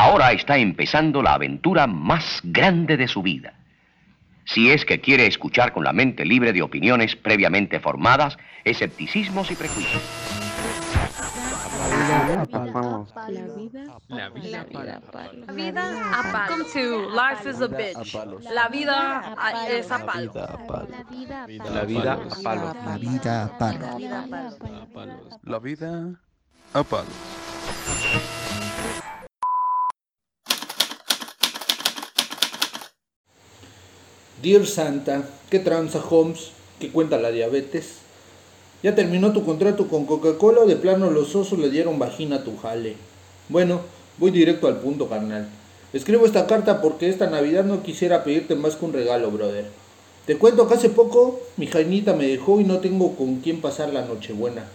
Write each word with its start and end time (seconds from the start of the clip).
Ahora 0.00 0.30
está 0.30 0.56
empezando 0.58 1.22
la 1.22 1.34
aventura 1.34 1.88
más 1.88 2.38
grande 2.44 2.96
de 2.96 3.08
su 3.08 3.20
vida. 3.20 3.52
Si 4.44 4.70
es 4.70 4.84
que 4.84 5.00
quiere 5.00 5.26
escuchar 5.26 5.72
con 5.72 5.82
la 5.82 5.92
mente 5.92 6.24
libre 6.24 6.52
de 6.52 6.62
opiniones 6.62 7.16
previamente 7.16 7.80
formadas, 7.80 8.36
escepticismos 8.64 9.50
y 9.50 9.56
prejuicios. 9.56 10.00
La 12.08 12.22
vida 12.28 12.42
a 12.42 12.72
palos. 12.72 13.12
La 13.16 13.28
vida 13.58 13.84
La 14.08 14.24
a 14.26 14.28
vida 14.30 14.64
palos. 14.72 14.94
a 14.94 15.00
palos. 15.10 15.46
Welcome 16.32 16.64
to 16.72 17.10
Life 17.10 17.50
is 17.50 17.60
a 17.60 17.66
Bitch. 17.66 18.14
La 18.52 18.68
vida 18.68 19.34
a- 19.36 19.68
es 19.68 19.90
a 19.90 19.98
palos. 20.06 20.32
La 20.32 20.44
vida 20.44 20.54
a 20.54 20.66
palos. 20.68 20.90
La 21.74 21.84
vida 21.84 22.12
a 22.12 22.16
palos. 22.44 22.76
La 22.86 22.96
vida 22.96 23.42
a 23.42 23.58
palos. 23.58 25.40
La 25.42 25.58
vida 25.58 26.14
a 26.72 26.82
palos. 26.84 27.14
Dear 34.40 34.68
Santa, 34.68 35.28
¿qué 35.50 35.58
tranza 35.58 36.00
Holmes? 36.08 36.52
¿Qué 36.78 36.90
cuenta 36.90 37.18
la 37.18 37.32
diabetes? 37.32 37.96
¿Ya 38.84 38.94
terminó 38.94 39.32
tu 39.32 39.44
contrato 39.44 39.88
con 39.88 40.06
Coca-Cola 40.06 40.60
o 40.60 40.66
de 40.66 40.76
plano 40.76 41.10
los 41.10 41.34
osos 41.34 41.58
le 41.58 41.70
dieron 41.70 41.98
vagina 41.98 42.36
a 42.36 42.44
tu 42.44 42.56
jale? 42.56 42.94
Bueno, 43.48 43.80
voy 44.16 44.30
directo 44.30 44.68
al 44.68 44.78
punto, 44.78 45.08
carnal. 45.08 45.48
Escribo 45.92 46.24
esta 46.24 46.46
carta 46.46 46.80
porque 46.80 47.08
esta 47.08 47.28
Navidad 47.28 47.64
no 47.64 47.82
quisiera 47.82 48.22
pedirte 48.22 48.54
más 48.54 48.76
que 48.76 48.84
un 48.84 48.92
regalo, 48.92 49.32
brother. 49.32 49.66
Te 50.24 50.38
cuento 50.38 50.68
que 50.68 50.74
hace 50.74 50.90
poco 50.90 51.40
mi 51.56 51.66
Jainita 51.66 52.12
me 52.12 52.28
dejó 52.28 52.60
y 52.60 52.64
no 52.64 52.78
tengo 52.78 53.16
con 53.16 53.40
quién 53.40 53.60
pasar 53.60 53.92
la 53.92 54.04
Nochebuena. 54.04 54.66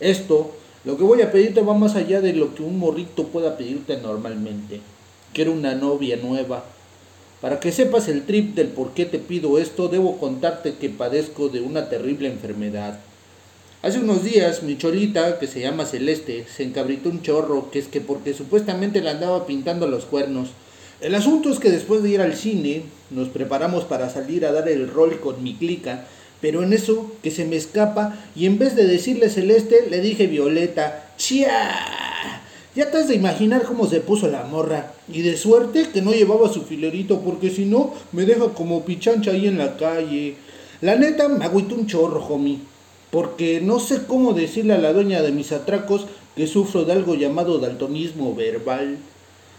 Esto, 0.00 0.52
lo 0.84 0.96
que 0.96 1.04
voy 1.04 1.20
a 1.20 1.30
pedirte 1.30 1.60
va 1.60 1.74
más 1.74 1.94
allá 1.94 2.22
de 2.22 2.32
lo 2.32 2.54
que 2.54 2.62
un 2.62 2.78
morrito 2.78 3.24
pueda 3.24 3.58
pedirte 3.58 3.98
normalmente. 3.98 4.80
Quiero 5.34 5.52
una 5.52 5.74
novia 5.74 6.16
nueva, 6.16 6.64
para 7.40 7.60
que 7.60 7.72
sepas 7.72 8.08
el 8.08 8.24
trip 8.24 8.54
del 8.54 8.68
por 8.68 8.92
qué 8.92 9.06
te 9.06 9.18
pido 9.18 9.58
esto, 9.58 9.88
debo 9.88 10.18
contarte 10.18 10.74
que 10.74 10.90
padezco 10.90 11.48
de 11.48 11.60
una 11.60 11.88
terrible 11.88 12.28
enfermedad. 12.28 13.00
Hace 13.82 13.98
unos 13.98 14.22
días 14.22 14.62
mi 14.62 14.76
cholita, 14.76 15.38
que 15.38 15.46
se 15.46 15.60
llama 15.60 15.86
Celeste, 15.86 16.44
se 16.54 16.64
encabritó 16.64 17.08
un 17.08 17.22
chorro, 17.22 17.70
que 17.70 17.78
es 17.78 17.88
que 17.88 18.02
porque 18.02 18.34
supuestamente 18.34 19.00
le 19.00 19.08
andaba 19.08 19.46
pintando 19.46 19.88
los 19.88 20.04
cuernos. 20.04 20.50
El 21.00 21.14
asunto 21.14 21.50
es 21.50 21.58
que 21.58 21.70
después 21.70 22.02
de 22.02 22.10
ir 22.10 22.20
al 22.20 22.34
cine, 22.34 22.82
nos 23.08 23.28
preparamos 23.28 23.84
para 23.84 24.10
salir 24.10 24.44
a 24.44 24.52
dar 24.52 24.68
el 24.68 24.86
rol 24.86 25.18
con 25.20 25.42
mi 25.42 25.54
clica, 25.54 26.06
pero 26.42 26.62
en 26.62 26.74
eso 26.74 27.10
que 27.22 27.30
se 27.30 27.46
me 27.46 27.56
escapa 27.56 28.18
y 28.36 28.44
en 28.44 28.58
vez 28.58 28.76
de 28.76 28.86
decirle 28.86 29.30
Celeste, 29.30 29.86
le 29.88 30.00
dije 30.00 30.26
Violeta, 30.26 31.14
¡chia! 31.16 31.99
Ya 32.76 32.88
te 32.88 32.98
has 32.98 33.08
de 33.08 33.16
imaginar 33.16 33.64
cómo 33.64 33.88
se 33.88 34.00
puso 34.00 34.28
la 34.28 34.44
morra. 34.44 34.92
Y 35.12 35.22
de 35.22 35.36
suerte 35.36 35.88
que 35.92 36.02
no 36.02 36.12
llevaba 36.12 36.52
su 36.52 36.62
filerito, 36.62 37.20
porque 37.20 37.50
si 37.50 37.64
no, 37.64 37.92
me 38.12 38.24
deja 38.24 38.50
como 38.50 38.84
pichancha 38.84 39.32
ahí 39.32 39.48
en 39.48 39.58
la 39.58 39.76
calle. 39.76 40.36
La 40.80 40.94
neta, 40.94 41.28
me 41.28 41.44
agüitó 41.44 41.74
un 41.74 41.88
chorro, 41.88 42.24
homie. 42.26 42.58
Porque 43.10 43.60
no 43.60 43.80
sé 43.80 44.04
cómo 44.06 44.34
decirle 44.34 44.74
a 44.74 44.78
la 44.78 44.92
dueña 44.92 45.20
de 45.20 45.32
mis 45.32 45.50
atracos 45.50 46.06
que 46.36 46.46
sufro 46.46 46.84
de 46.84 46.92
algo 46.92 47.16
llamado 47.16 47.58
daltonismo 47.58 48.36
verbal. 48.36 48.98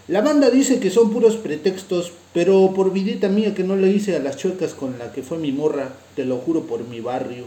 La 0.08 0.22
banda 0.22 0.50
dice 0.50 0.80
que 0.80 0.90
son 0.90 1.12
puros 1.12 1.36
pretextos, 1.36 2.12
pero 2.32 2.72
por 2.74 2.92
vidita 2.92 3.28
mía 3.28 3.54
que 3.54 3.62
no 3.62 3.76
le 3.76 3.92
hice 3.92 4.16
a 4.16 4.20
las 4.20 4.38
chuecas 4.38 4.72
con 4.72 4.98
la 4.98 5.12
que 5.12 5.22
fue 5.22 5.36
mi 5.36 5.52
morra, 5.52 5.92
te 6.16 6.24
lo 6.24 6.38
juro 6.38 6.62
por 6.62 6.88
mi 6.88 7.00
barrio. 7.00 7.44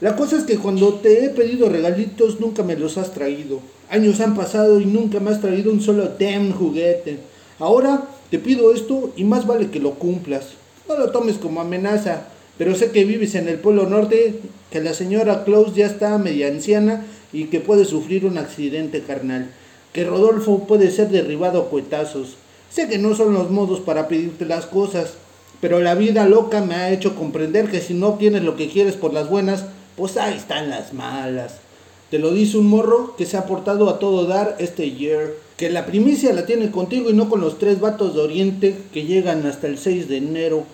La 0.00 0.14
cosa 0.14 0.36
es 0.36 0.44
que 0.44 0.58
cuando 0.58 0.94
te 0.94 1.24
he 1.24 1.28
pedido 1.30 1.68
regalitos 1.68 2.38
nunca 2.38 2.62
me 2.62 2.76
los 2.76 2.96
has 2.98 3.12
traído. 3.12 3.58
Años 3.90 4.20
han 4.20 4.36
pasado 4.36 4.78
y 4.78 4.86
nunca 4.86 5.18
me 5.18 5.30
has 5.30 5.40
traído 5.40 5.72
un 5.72 5.80
solo 5.80 6.12
damn 6.20 6.52
juguete. 6.52 7.18
Ahora 7.58 8.04
te 8.30 8.38
pido 8.38 8.72
esto 8.72 9.12
y 9.16 9.24
más 9.24 9.44
vale 9.44 9.70
que 9.70 9.80
lo 9.80 9.94
cumplas. 9.94 10.50
No 10.88 10.96
lo 10.96 11.10
tomes 11.10 11.36
como 11.38 11.60
amenaza, 11.60 12.28
pero 12.58 12.76
sé 12.76 12.92
que 12.92 13.04
vives 13.04 13.34
en 13.34 13.48
el 13.48 13.58
Polo 13.58 13.88
Norte, 13.88 14.36
que 14.70 14.80
la 14.80 14.94
señora 14.94 15.42
Claus 15.42 15.74
ya 15.74 15.86
está 15.86 16.16
media 16.18 16.46
anciana 16.46 17.04
y 17.32 17.46
que 17.46 17.58
puede 17.58 17.84
sufrir 17.84 18.24
un 18.24 18.38
accidente 18.38 19.02
carnal. 19.02 19.50
Que 19.92 20.04
Rodolfo 20.04 20.68
puede 20.68 20.92
ser 20.92 21.08
derribado 21.08 21.62
a 21.62 21.70
cuetazos. 21.70 22.36
Sé 22.70 22.88
que 22.88 22.98
no 22.98 23.16
son 23.16 23.34
los 23.34 23.50
modos 23.50 23.80
para 23.80 24.06
pedirte 24.06 24.44
las 24.44 24.66
cosas, 24.66 25.14
pero 25.60 25.80
la 25.80 25.96
vida 25.96 26.28
loca 26.28 26.60
me 26.60 26.76
ha 26.76 26.92
hecho 26.92 27.16
comprender 27.16 27.68
que 27.68 27.80
si 27.80 27.94
no 27.94 28.10
obtienes 28.10 28.42
lo 28.44 28.54
que 28.54 28.68
quieres 28.68 28.94
por 28.94 29.12
las 29.12 29.28
buenas, 29.28 29.64
pues 29.98 30.16
ahí 30.16 30.36
están 30.36 30.70
las 30.70 30.94
malas. 30.94 31.56
Te 32.08 32.20
lo 32.20 32.30
dice 32.30 32.56
un 32.56 32.68
morro 32.68 33.16
que 33.16 33.26
se 33.26 33.36
ha 33.36 33.46
portado 33.46 33.90
a 33.90 33.98
todo 33.98 34.26
dar 34.26 34.56
este 34.60 34.92
year. 34.92 35.34
Que 35.56 35.68
la 35.68 35.86
primicia 35.86 36.32
la 36.32 36.46
tiene 36.46 36.70
contigo 36.70 37.10
y 37.10 37.12
no 37.12 37.28
con 37.28 37.40
los 37.40 37.58
tres 37.58 37.80
vatos 37.80 38.14
de 38.14 38.20
Oriente 38.20 38.76
que 38.94 39.04
llegan 39.04 39.44
hasta 39.44 39.66
el 39.66 39.76
6 39.76 40.08
de 40.08 40.18
enero. 40.18 40.64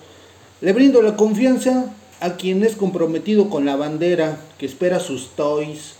Le 0.61 0.75
brindo 0.75 1.01
la 1.01 1.17
confianza 1.17 1.93
a 2.21 2.37
quien 2.37 2.63
es 2.63 2.77
comprometido 2.77 3.49
con 3.49 3.65
la 3.65 3.77
bandera, 3.77 4.39
que 4.59 4.67
espera 4.67 5.01
sus 5.01 5.31
toys. 5.31 5.95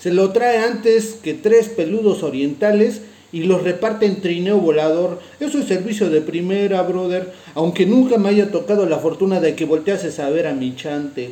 Se 0.00 0.10
lo 0.10 0.32
trae 0.32 0.58
antes 0.58 1.18
que 1.22 1.34
tres 1.34 1.68
peludos 1.68 2.22
orientales 2.22 3.02
y 3.30 3.42
los 3.42 3.62
reparte 3.62 4.06
en 4.06 4.20
trineo 4.22 4.58
volador. 4.58 5.20
Eso 5.38 5.58
es 5.58 5.66
servicio 5.66 6.08
de 6.08 6.22
primera, 6.22 6.82
brother, 6.82 7.32
aunque 7.54 7.84
nunca 7.84 8.16
me 8.16 8.30
haya 8.30 8.50
tocado 8.50 8.86
la 8.86 8.98
fortuna 8.98 9.40
de 9.40 9.54
que 9.54 9.66
volteases 9.66 10.18
a 10.18 10.30
ver 10.30 10.46
a 10.46 10.54
mi 10.54 10.74
chante. 10.74 11.30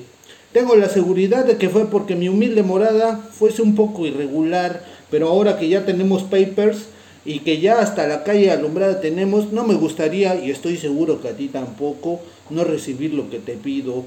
Tengo 0.52 0.76
la 0.76 0.90
seguridad 0.90 1.46
de 1.46 1.56
que 1.56 1.70
fue 1.70 1.86
porque 1.86 2.14
mi 2.14 2.28
humilde 2.28 2.62
morada 2.62 3.16
fuese 3.16 3.62
un 3.62 3.74
poco 3.74 4.06
irregular, 4.06 4.84
pero 5.10 5.28
ahora 5.28 5.58
que 5.58 5.68
ya 5.68 5.86
tenemos 5.86 6.24
papers 6.24 6.88
y 7.24 7.38
que 7.38 7.58
ya 7.60 7.80
hasta 7.80 8.06
la 8.06 8.22
calle 8.22 8.50
alumbrada 8.50 9.00
tenemos, 9.00 9.50
no 9.50 9.64
me 9.64 9.74
gustaría, 9.74 10.34
y 10.44 10.50
estoy 10.50 10.76
seguro 10.76 11.22
que 11.22 11.28
a 11.28 11.36
ti 11.36 11.48
tampoco, 11.48 12.20
no 12.50 12.64
recibir 12.64 13.14
lo 13.14 13.30
que 13.30 13.38
te 13.38 13.54
pido. 13.54 14.04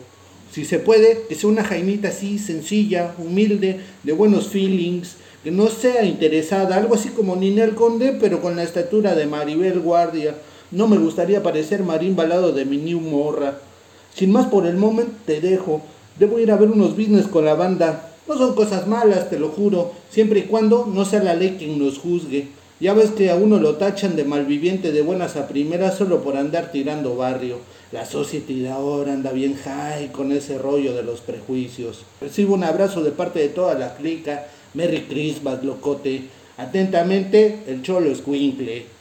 Si 0.51 0.65
se 0.65 0.77
puede, 0.77 1.23
que 1.27 1.33
sea 1.33 1.49
una 1.49 1.63
jainita 1.63 2.09
así, 2.09 2.37
sencilla, 2.37 3.15
humilde, 3.17 3.79
de 4.03 4.13
buenos 4.13 4.49
feelings, 4.49 5.15
que 5.43 5.49
no 5.49 5.67
sea 5.67 6.05
interesada, 6.05 6.75
algo 6.75 6.93
así 6.93 7.09
como 7.09 7.35
Ninel 7.35 7.73
Conde, 7.73 8.15
pero 8.19 8.39
con 8.41 8.55
la 8.55 8.63
estatura 8.63 9.15
de 9.15 9.25
Maribel 9.25 9.79
Guardia. 9.79 10.35
No 10.69 10.87
me 10.87 10.97
gustaría 10.97 11.41
parecer 11.41 11.83
Marín 11.83 12.15
Balado 12.15 12.51
de 12.51 12.65
mi 12.65 12.77
New 12.77 12.99
Morra. 12.99 13.59
Sin 14.13 14.31
más 14.31 14.47
por 14.47 14.65
el 14.65 14.77
momento, 14.77 15.13
te 15.25 15.41
dejo. 15.41 15.81
Debo 16.19 16.39
ir 16.39 16.51
a 16.51 16.57
ver 16.57 16.69
unos 16.69 16.95
business 16.95 17.27
con 17.27 17.45
la 17.45 17.55
banda. 17.55 18.11
No 18.27 18.37
son 18.37 18.55
cosas 18.55 18.87
malas, 18.87 19.29
te 19.29 19.37
lo 19.37 19.49
juro, 19.49 19.91
siempre 20.09 20.39
y 20.39 20.43
cuando 20.43 20.85
no 20.91 21.05
sea 21.05 21.21
la 21.21 21.35
ley 21.35 21.57
quien 21.59 21.77
nos 21.77 21.99
juzgue. 21.99 22.47
Ya 22.79 22.93
ves 22.93 23.11
que 23.11 23.29
a 23.29 23.35
uno 23.35 23.59
lo 23.59 23.75
tachan 23.75 24.15
de 24.15 24.23
malviviente 24.25 24.91
de 24.91 25.01
buenas 25.01 25.35
a 25.35 25.47
primeras 25.47 25.97
solo 25.97 26.23
por 26.23 26.35
andar 26.35 26.71
tirando 26.71 27.15
barrio. 27.15 27.57
La 27.91 28.05
society 28.05 28.61
de 28.61 28.69
ahora 28.69 29.13
anda 29.13 29.31
bien 29.31 29.55
high 29.55 30.11
con 30.11 30.31
ese 30.31 30.57
rollo 30.57 30.93
de 30.93 31.03
los 31.03 31.21
prejuicios. 31.21 32.03
Recibo 32.19 32.55
un 32.55 32.63
abrazo 32.63 33.03
de 33.03 33.11
parte 33.11 33.39
de 33.39 33.49
toda 33.49 33.75
la 33.75 33.95
clica. 33.95 34.47
Merry 34.73 35.01
Christmas, 35.03 35.63
locote. 35.63 36.23
Atentamente, 36.57 37.59
el 37.67 37.81
cholo 37.81 38.09
escuincle. 38.09 38.94